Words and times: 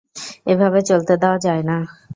এভাবে 0.47 0.79
চলতে 0.81 1.13
দেওয়া 1.21 1.37
যায় 1.37 1.63
না। 1.63 1.77